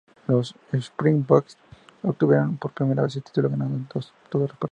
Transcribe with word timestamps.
Los 0.27 0.55
Springboks 0.73 1.57
obtuvieron 2.01 2.57
por 2.57 2.71
primera 2.71 3.03
vez 3.03 3.17
el 3.17 3.23
título 3.23 3.51
ganando 3.51 3.87
todos 3.87 4.07
los 4.07 4.11
partidos. 4.47 4.51